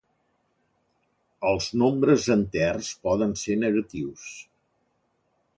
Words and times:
Els 1.49 1.67
nombres 1.83 2.25
enters 2.37 2.91
poden 3.07 3.39
ser 3.45 3.61
negatius. 3.69 4.29